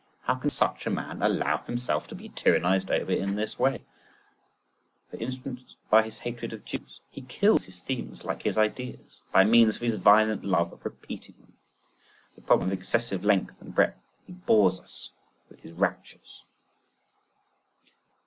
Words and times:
How 0.21 0.33
can 0.33 0.49
_such 0.49 0.87
a 0.87 0.89
man 0.89 1.21
allow 1.21 1.57
himself 1.57 2.07
to 2.07 2.15
be 2.15 2.29
tyrannised 2.29 2.89
over 2.89 3.11
in 3.11 3.35
this__ 3.35 3.53
way_! 3.59 3.81
For 5.11 5.17
instance 5.17 5.75
by 5.91 6.01
his 6.01 6.17
hatred 6.17 6.53
of 6.53 6.65
Jews. 6.65 7.01
He 7.11 7.21
kills 7.21 7.65
his 7.65 7.79
themes 7.81 8.23
like 8.23 8.41
his 8.41 8.57
"ideas," 8.57 9.21
by 9.31 9.43
means 9.43 9.75
of 9.75 9.83
his 9.83 9.97
violent 9.97 10.43
love 10.43 10.73
of 10.73 10.85
repeating 10.85 11.35
them. 11.39 11.53
The 12.33 12.41
problem 12.41 12.71
of 12.71 12.79
excessive 12.79 13.23
length 13.23 13.61
and 13.61 13.75
breadth; 13.75 14.01
he 14.25 14.33
bores 14.33 14.79
us 14.79 15.11
with 15.51 15.61
his 15.61 15.73
raptures. 15.73 16.45